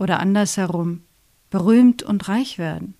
[0.00, 1.02] oder andersherum
[1.50, 2.94] berühmt und reich werden?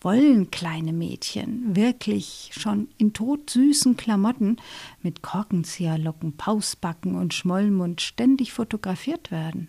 [0.00, 4.58] Wollen kleine Mädchen wirklich schon in todsüßen Klamotten
[5.02, 9.68] mit Korkenzieherlocken, Pausbacken und Schmollmund ständig fotografiert werden?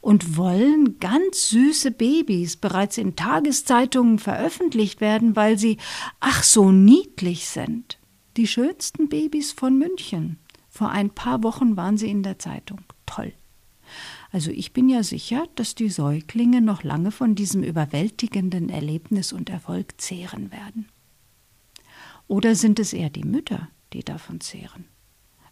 [0.00, 5.78] Und wollen ganz süße Babys bereits in Tageszeitungen veröffentlicht werden, weil sie
[6.20, 7.98] ach so niedlich sind?
[8.36, 10.38] Die schönsten Babys von München.
[10.68, 12.80] Vor ein paar Wochen waren sie in der Zeitung.
[13.06, 13.32] Toll.
[14.34, 19.48] Also ich bin ja sicher, dass die Säuglinge noch lange von diesem überwältigenden Erlebnis und
[19.48, 20.88] Erfolg zehren werden.
[22.26, 24.86] Oder sind es eher die Mütter, die davon zehren,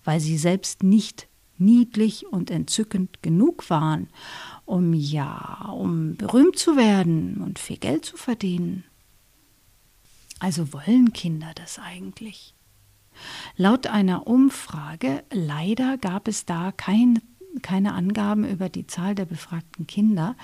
[0.03, 4.09] weil sie selbst nicht niedlich und entzückend genug waren,
[4.65, 8.83] um ja, um berühmt zu werden und viel Geld zu verdienen.
[10.41, 12.53] Also wollen Kinder das eigentlich?
[13.57, 17.21] Laut einer Umfrage, leider gab es da kein,
[17.61, 20.37] keine Angaben über die Zahl der befragten Kinder,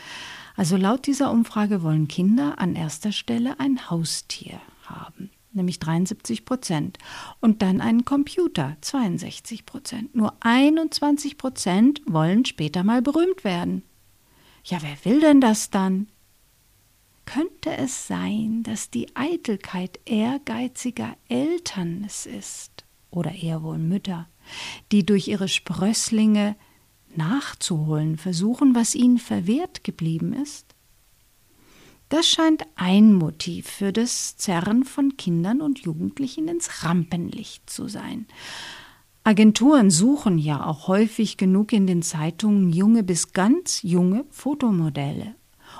[0.56, 6.98] also laut dieser Umfrage wollen Kinder an erster Stelle ein Haustier haben, nämlich 73 Prozent,
[7.40, 10.14] und dann einen Computer, 62 Prozent.
[10.14, 13.82] Nur 21 Prozent wollen später mal berühmt werden.
[14.64, 16.08] Ja, wer will denn das dann?
[17.24, 24.26] Könnte es sein, dass die Eitelkeit ehrgeiziger Eltern es ist, oder eher wohl Mütter,
[24.92, 26.56] die durch ihre Sprösslinge
[27.16, 30.74] nachzuholen versuchen, was ihnen verwehrt geblieben ist?
[32.08, 38.26] Das scheint ein Motiv für das Zerren von Kindern und Jugendlichen ins Rampenlicht zu sein.
[39.24, 45.34] Agenturen suchen ja auch häufig genug in den Zeitungen junge bis ganz junge Fotomodelle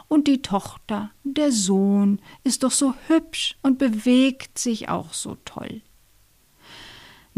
[0.08, 5.82] und die Tochter, der Sohn, ist doch so hübsch und bewegt sich auch so toll.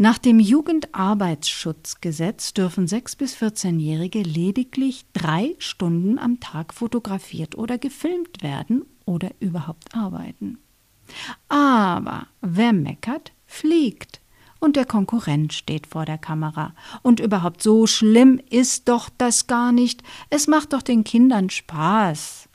[0.01, 8.41] Nach dem Jugendarbeitsschutzgesetz dürfen 6- bis 14-Jährige lediglich drei Stunden am Tag fotografiert oder gefilmt
[8.41, 10.57] werden oder überhaupt arbeiten.
[11.49, 14.21] Aber wer meckert, fliegt.
[14.59, 16.73] Und der Konkurrent steht vor der Kamera.
[17.03, 20.01] Und überhaupt so schlimm ist doch das gar nicht.
[20.31, 22.49] Es macht doch den Kindern Spaß.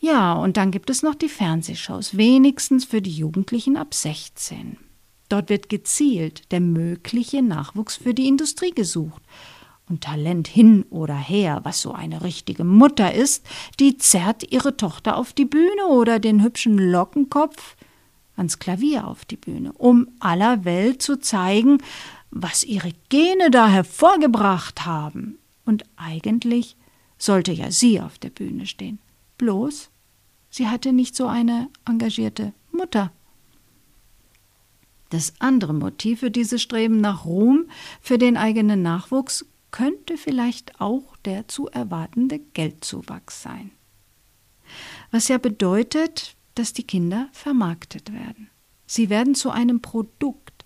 [0.00, 4.78] Ja, und dann gibt es noch die Fernsehshows, wenigstens für die Jugendlichen ab 16.
[5.32, 9.22] Dort wird gezielt der mögliche Nachwuchs für die Industrie gesucht.
[9.88, 13.46] Und Talent hin oder her, was so eine richtige Mutter ist,
[13.80, 17.76] die zerrt ihre Tochter auf die Bühne oder den hübschen Lockenkopf
[18.36, 21.78] ans Klavier auf die Bühne, um aller Welt zu zeigen,
[22.30, 25.38] was ihre Gene da hervorgebracht haben.
[25.64, 26.76] Und eigentlich
[27.16, 28.98] sollte ja sie auf der Bühne stehen.
[29.38, 29.88] Bloß
[30.50, 33.10] Sie hatte nicht so eine engagierte Mutter.
[35.12, 37.66] Das andere Motiv für dieses Streben nach Ruhm
[38.00, 43.72] für den eigenen Nachwuchs könnte vielleicht auch der zu erwartende Geldzuwachs sein.
[45.10, 48.48] Was ja bedeutet, dass die Kinder vermarktet werden.
[48.86, 50.64] Sie werden zu einem Produkt,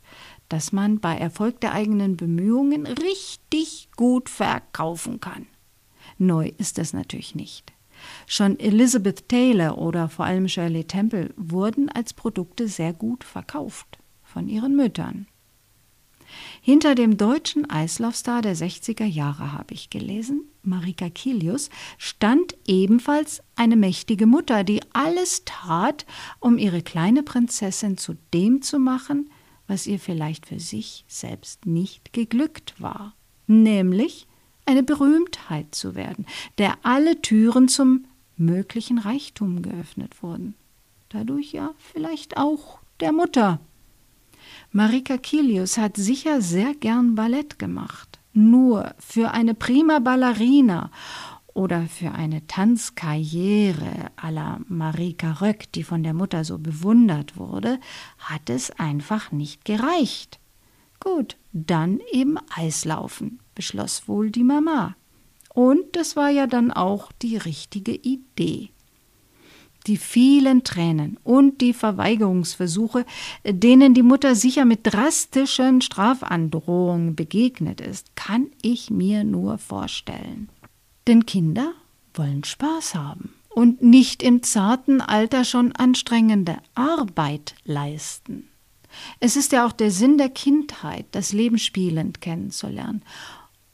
[0.48, 5.48] das man bei Erfolg der eigenen Bemühungen richtig gut verkaufen kann.
[6.18, 7.72] Neu ist es natürlich nicht.
[8.28, 13.98] Schon Elizabeth Taylor oder vor allem Shirley Temple wurden als Produkte sehr gut verkauft
[14.36, 15.26] von ihren Müttern.
[16.60, 23.76] Hinter dem deutschen Eislaufstar der 60er Jahre habe ich gelesen, Marika Kilius, stand ebenfalls eine
[23.76, 26.04] mächtige Mutter, die alles tat,
[26.38, 29.30] um ihre kleine Prinzessin zu dem zu machen,
[29.68, 33.14] was ihr vielleicht für sich selbst nicht geglückt war,
[33.46, 34.26] nämlich
[34.66, 36.26] eine Berühmtheit zu werden,
[36.58, 38.04] der alle Türen zum
[38.36, 40.56] möglichen Reichtum geöffnet wurden.
[41.08, 43.60] Dadurch ja vielleicht auch der Mutter.
[44.72, 48.18] Marika Kilius hat sicher sehr gern Ballett gemacht.
[48.32, 50.90] Nur für eine prima Ballerina
[51.54, 57.80] oder für eine Tanzkarriere à la Marika Röck, die von der Mutter so bewundert wurde,
[58.18, 60.38] hat es einfach nicht gereicht.
[61.00, 64.96] Gut, dann eben Eislaufen, beschloss wohl die Mama.
[65.54, 68.68] Und das war ja dann auch die richtige Idee.
[69.86, 73.06] Die vielen Tränen und die Verweigerungsversuche,
[73.44, 80.48] denen die Mutter sicher mit drastischen Strafandrohungen begegnet ist, kann ich mir nur vorstellen.
[81.06, 81.72] Denn Kinder
[82.14, 88.48] wollen Spaß haben und nicht im zarten Alter schon anstrengende Arbeit leisten.
[89.20, 93.02] Es ist ja auch der Sinn der Kindheit, das Leben spielend kennenzulernen.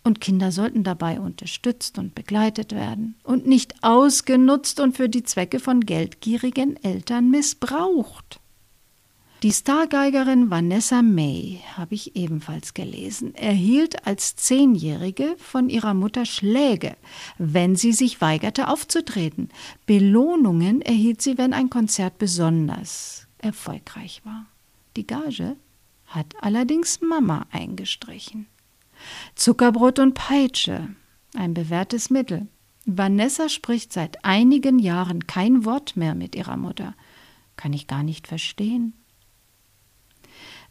[0.04, 5.60] Und Kinder sollten dabei unterstützt und begleitet werden und nicht ausgenutzt und für die Zwecke
[5.60, 8.40] von geldgierigen Eltern missbraucht.
[9.43, 16.96] Die Stargeigerin Vanessa May, habe ich ebenfalls gelesen, erhielt als Zehnjährige von ihrer Mutter Schläge,
[17.38, 19.49] wenn sie sich weigerte aufzutreten.
[19.84, 24.46] Belohnungen erhielt sie, wenn ein Konzert besonders erfolgreich war.
[24.94, 25.56] Die Gage
[26.06, 28.46] hat allerdings Mama eingestrichen.
[29.34, 30.88] Zuckerbrot und Peitsche,
[31.34, 32.46] ein bewährtes Mittel.
[32.84, 36.94] Vanessa spricht seit einigen Jahren kein Wort mehr mit ihrer Mutter.
[37.56, 38.94] Kann ich gar nicht verstehen.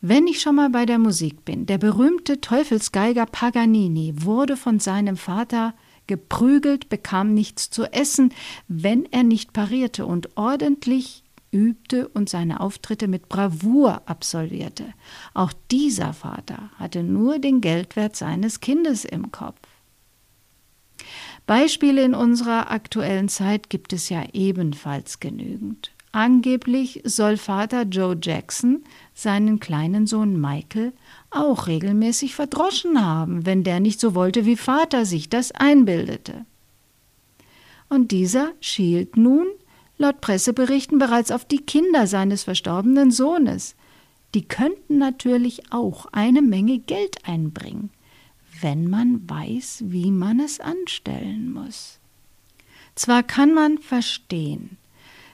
[0.01, 5.15] Wenn ich schon mal bei der Musik bin, der berühmte Teufelsgeiger Paganini wurde von seinem
[5.15, 5.75] Vater
[6.07, 8.33] geprügelt, bekam nichts zu essen,
[8.67, 14.85] wenn er nicht parierte und ordentlich übte und seine Auftritte mit Bravour absolvierte.
[15.33, 19.59] Auch dieser Vater hatte nur den Geldwert seines Kindes im Kopf.
[21.45, 25.91] Beispiele in unserer aktuellen Zeit gibt es ja ebenfalls genügend.
[26.13, 28.83] Angeblich soll Vater Joe Jackson
[29.13, 30.91] seinen kleinen Sohn Michael
[31.29, 36.45] auch regelmäßig verdroschen haben, wenn der nicht so wollte, wie Vater sich das einbildete.
[37.87, 39.47] Und dieser schielt nun,
[40.01, 43.75] laut Presseberichten, bereits auf die Kinder seines verstorbenen Sohnes.
[44.33, 47.89] Die könnten natürlich auch eine Menge Geld einbringen,
[48.59, 51.99] wenn man weiß, wie man es anstellen muss.
[52.95, 54.77] Zwar kann man verstehen,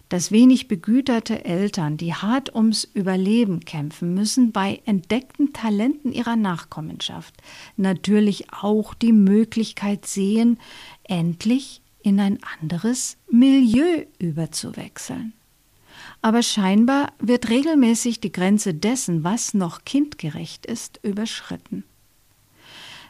[0.09, 7.35] dass wenig begüterte Eltern, die hart ums Überleben kämpfen müssen, bei entdeckten Talenten ihrer Nachkommenschaft
[7.75, 10.59] natürlich auch die Möglichkeit sehen,
[11.03, 15.33] endlich in ein anderes Milieu überzuwechseln.
[16.21, 21.83] Aber scheinbar wird regelmäßig die Grenze dessen, was noch kindgerecht ist, überschritten.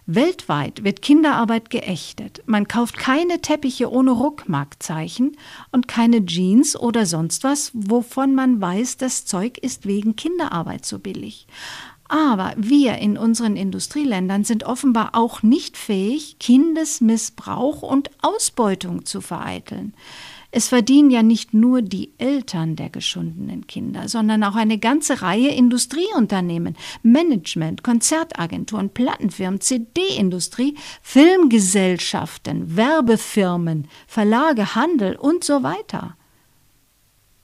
[0.07, 2.41] Weltweit wird Kinderarbeit geächtet.
[2.47, 5.37] Man kauft keine Teppiche ohne Ruckmarkzeichen
[5.71, 10.97] und keine Jeans oder sonst was, wovon man weiß, das Zeug ist wegen Kinderarbeit so
[10.97, 11.45] billig.
[12.09, 19.93] Aber wir in unseren Industrieländern sind offenbar auch nicht fähig, Kindesmissbrauch und Ausbeutung zu vereiteln.
[20.49, 25.49] Es verdienen ja nicht nur die Eltern der geschundenen Kinder, sondern auch eine ganze Reihe
[25.49, 36.15] Industrieunternehmen, Management, Konzertagenturen, Plattenfirmen, CD-Industrie, Filmgesellschaften, Werbefirmen, Verlage, Handel und so weiter.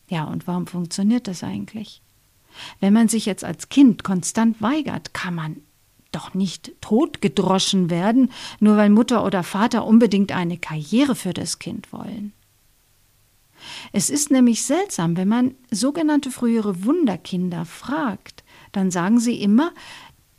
[0.08, 2.03] Ja, und warum funktioniert das eigentlich?
[2.80, 5.58] Wenn man sich jetzt als Kind konstant weigert, kann man
[6.12, 11.92] doch nicht totgedroschen werden, nur weil Mutter oder Vater unbedingt eine Karriere für das Kind
[11.92, 12.34] wollen.
[13.92, 19.72] Es ist nämlich seltsam, wenn man sogenannte frühere Wunderkinder fragt, dann sagen sie immer,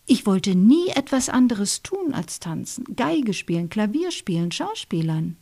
[0.07, 5.37] ich wollte nie etwas anderes tun als tanzen, Geige spielen, Klavier spielen, Schauspielern.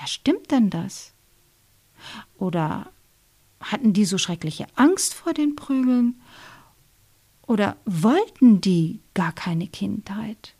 [0.00, 1.12] Ja, stimmt denn das?
[2.38, 2.90] Oder
[3.60, 6.20] hatten die so schreckliche Angst vor den Prügeln?
[7.46, 10.54] Oder wollten die gar keine Kindheit?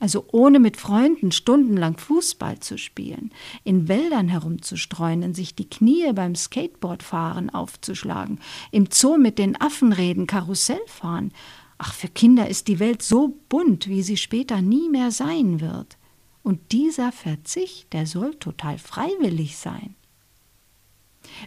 [0.00, 3.32] Also ohne mit Freunden stundenlang Fußball zu spielen,
[3.64, 8.38] in Wäldern herumzustreuen, sich die Knie beim Skateboardfahren aufzuschlagen,
[8.70, 11.32] im Zoo mit den Affen reden, Karussell fahren.
[11.78, 15.98] Ach, für Kinder ist die Welt so bunt, wie sie später nie mehr sein wird.
[16.44, 19.96] Und dieser Verzicht, der soll total freiwillig sein.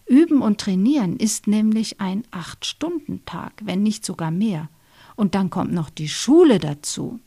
[0.06, 4.70] Üben und trainieren ist nämlich ein Acht-Stunden-Tag, wenn nicht sogar mehr.
[5.16, 7.20] Und dann kommt noch die Schule dazu.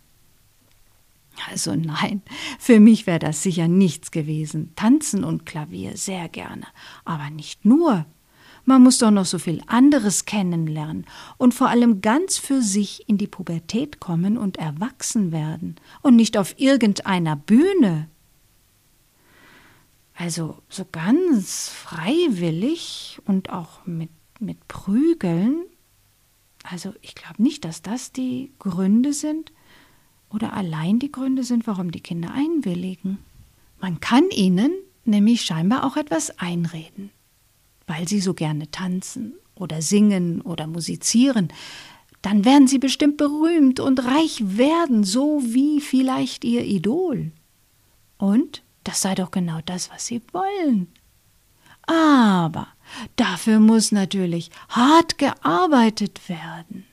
[1.51, 2.23] Also nein,
[2.59, 4.73] für mich wäre das sicher nichts gewesen.
[4.77, 6.67] Tanzen und Klavier sehr gerne,
[7.05, 8.07] aber nicht nur.
[8.67, 11.05] Man muss doch noch so viel anderes kennenlernen
[11.37, 16.39] und vor allem ganz für sich in die Pubertät kommen und erwachsen werden und nicht
[16.39, 18.09] auf irgendeiner Bühne.
[20.15, 25.65] Also so ganz freiwillig und auch mit, mit Prügeln.
[26.63, 29.53] Also ich glaube nicht, dass das die Gründe sind,
[30.35, 33.19] oder allein die Gründe sind, warum die Kinder einwilligen.
[33.81, 34.73] Man kann ihnen
[35.05, 37.11] nämlich scheinbar auch etwas einreden,
[37.87, 41.49] weil sie so gerne tanzen oder singen oder musizieren.
[42.21, 47.31] Dann werden sie bestimmt berühmt und reich werden, so wie vielleicht ihr Idol.
[48.19, 50.89] Und das sei doch genau das, was sie wollen.
[51.87, 52.69] Aber
[53.17, 56.87] dafür muss natürlich hart gearbeitet werden.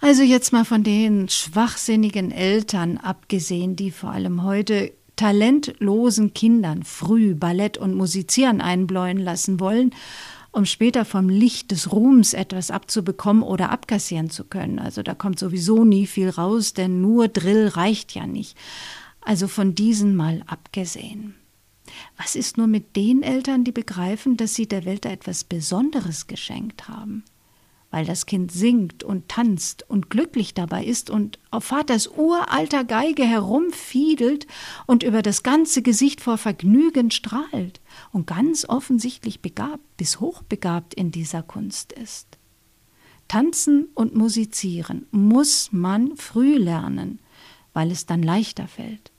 [0.00, 7.34] Also jetzt mal von den schwachsinnigen Eltern abgesehen, die vor allem heute talentlosen Kindern früh
[7.34, 9.92] Ballett und Musizieren einbläuen lassen wollen,
[10.52, 14.78] um später vom Licht des Ruhms etwas abzubekommen oder abkassieren zu können.
[14.78, 18.56] Also da kommt sowieso nie viel raus, denn nur Drill reicht ja nicht.
[19.28, 21.34] Also von diesen mal abgesehen.
[22.16, 26.88] Was ist nur mit den Eltern, die begreifen, dass sie der Welt etwas Besonderes geschenkt
[26.88, 27.24] haben?
[27.90, 33.24] Weil das Kind singt und tanzt und glücklich dabei ist und auf Vaters uralter Geige
[33.24, 34.46] herumfiedelt
[34.86, 37.82] und über das ganze Gesicht vor Vergnügen strahlt
[38.12, 42.38] und ganz offensichtlich begabt bis hochbegabt in dieser Kunst ist.
[43.28, 47.18] Tanzen und musizieren muss man früh lernen,
[47.74, 49.12] weil es dann leichter fällt.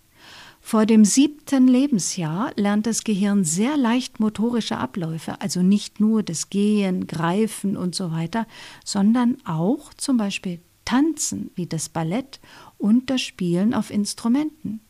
[0.69, 6.51] Vor dem siebten Lebensjahr lernt das Gehirn sehr leicht motorische Abläufe, also nicht nur das
[6.51, 8.45] Gehen, Greifen und so weiter,
[8.85, 12.39] sondern auch zum Beispiel Tanzen wie das Ballett
[12.77, 14.81] und das Spielen auf Instrumenten.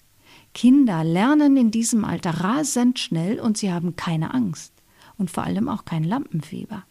[0.53, 4.73] Kinder lernen in diesem Alter rasend schnell und sie haben keine Angst
[5.17, 6.83] und vor allem auch kein Lampenfieber.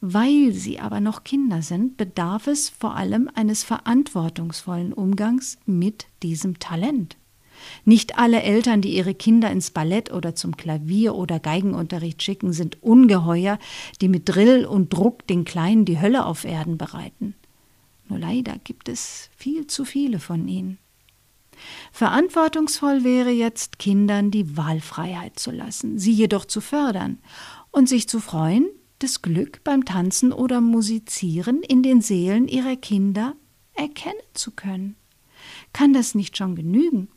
[0.00, 6.58] Weil sie aber noch Kinder sind, bedarf es vor allem eines verantwortungsvollen Umgangs mit diesem
[6.58, 7.18] Talent.
[7.84, 12.82] Nicht alle Eltern, die ihre Kinder ins Ballett oder zum Klavier oder Geigenunterricht schicken, sind
[12.82, 13.58] Ungeheuer,
[14.00, 17.34] die mit Drill und Druck den Kleinen die Hölle auf Erden bereiten.
[18.08, 20.78] Nur leider gibt es viel zu viele von ihnen.
[21.92, 27.18] Verantwortungsvoll wäre jetzt, Kindern die Wahlfreiheit zu lassen, sie jedoch zu fördern
[27.70, 28.66] und sich zu freuen,
[28.98, 33.34] das Glück beim Tanzen oder Musizieren in den Seelen ihrer Kinder
[33.74, 34.96] erkennen zu können.
[35.72, 37.08] Kann das nicht schon genügen?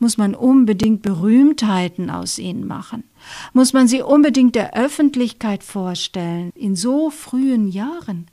[0.00, 3.04] Muss man unbedingt Berühmtheiten aus ihnen machen?
[3.52, 8.26] Muss man sie unbedingt der Öffentlichkeit vorstellen, in so frühen Jahren?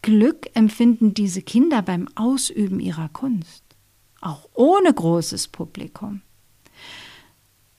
[0.00, 3.62] Glück empfinden diese Kinder beim Ausüben ihrer Kunst,
[4.22, 6.22] auch ohne großes Publikum.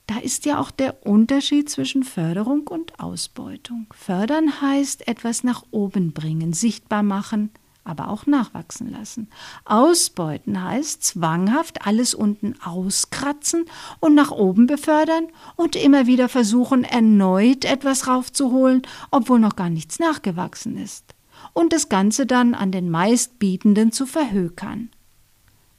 [0.05, 3.87] Da ist ja auch der Unterschied zwischen Förderung und Ausbeutung.
[3.91, 7.49] Fördern heißt etwas nach oben bringen, sichtbar machen,
[7.83, 9.27] aber auch nachwachsen lassen.
[9.65, 13.65] Ausbeuten heißt zwanghaft alles unten auskratzen
[13.99, 19.99] und nach oben befördern und immer wieder versuchen, erneut etwas raufzuholen, obwohl noch gar nichts
[19.99, 21.15] nachgewachsen ist.
[21.53, 24.89] Und das Ganze dann an den meistbietenden zu verhökern.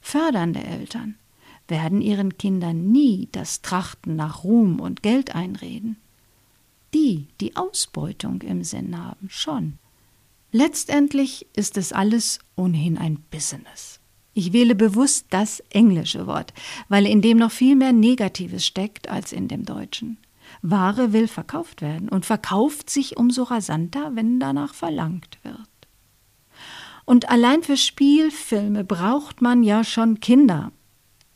[0.01, 1.15] Fördernde Eltern
[1.69, 5.95] werden ihren Kindern nie das Trachten nach Ruhm und Geld einreden.
[6.93, 9.79] Die, die Ausbeutung im Sinn haben, schon.
[10.55, 13.99] Letztendlich ist es alles ohnehin ein Business.
[14.35, 16.53] Ich wähle bewusst das englische Wort,
[16.89, 20.19] weil in dem noch viel mehr Negatives steckt als in dem deutschen.
[20.61, 25.57] Ware will verkauft werden und verkauft sich umso rasanter, wenn danach verlangt wird.
[27.05, 30.71] Und allein für Spielfilme braucht man ja schon Kinder.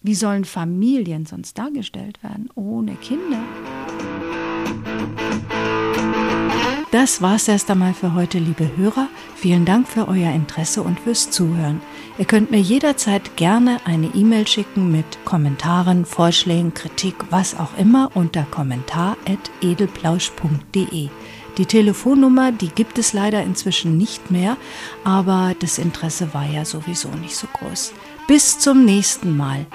[0.04, 3.42] Wie sollen Familien sonst dargestellt werden ohne Kinder?
[6.92, 9.10] Das war's erst einmal für heute, liebe Hörer.
[9.36, 11.82] Vielen Dank für euer Interesse und fürs Zuhören.
[12.18, 18.12] Ihr könnt mir jederzeit gerne eine E-Mail schicken mit Kommentaren, Vorschlägen, Kritik, was auch immer
[18.14, 21.10] unter kommentar.edelplausch.de.
[21.58, 24.56] Die Telefonnummer, die gibt es leider inzwischen nicht mehr,
[25.04, 27.92] aber das Interesse war ja sowieso nicht so groß.
[28.28, 29.66] Bis zum nächsten Mal.